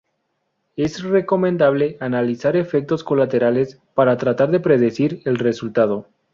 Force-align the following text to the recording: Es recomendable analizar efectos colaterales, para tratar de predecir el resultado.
Es 0.77 1.03
recomendable 1.03 1.97
analizar 1.99 2.55
efectos 2.55 3.03
colaterales, 3.03 3.79
para 3.93 4.17
tratar 4.17 4.49
de 4.49 4.59
predecir 4.59 5.21
el 5.25 5.37
resultado. 5.37 6.07